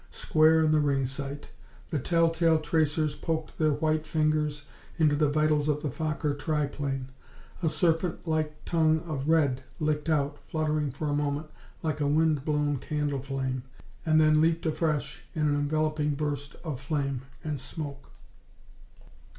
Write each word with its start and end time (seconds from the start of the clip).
Square 0.09 0.61
in 0.61 0.71
the 0.71 0.79
ring 0.79 1.05
sight! 1.05 1.49
The 1.91 1.99
telltale 1.99 2.59
tracers 2.59 3.15
poked 3.15 3.59
their 3.59 3.73
white 3.73 4.03
fingers 4.03 4.63
into 4.97 5.15
the 5.15 5.29
vitals 5.29 5.67
of 5.69 5.83
the 5.83 5.91
Fokker 5.91 6.33
tri 6.39 6.65
plane. 6.65 7.09
A 7.61 7.69
serpent 7.69 8.27
like 8.27 8.65
tongue 8.65 9.01
of 9.01 9.29
red 9.29 9.61
licked 9.79 10.09
out, 10.09 10.39
fluttering 10.47 10.89
for 10.89 11.07
a 11.07 11.13
moment 11.13 11.51
like 11.83 11.99
a 12.01 12.07
wind 12.07 12.43
blown 12.43 12.79
candle 12.79 13.21
flame, 13.21 13.61
and 14.03 14.19
then 14.19 14.41
leaped 14.41 14.65
afresh 14.65 15.23
in 15.35 15.43
an 15.47 15.53
enveloping 15.53 16.15
burst 16.15 16.55
of 16.63 16.79
flame 16.81 17.21
and 17.43 17.59
smoke. 17.59 18.09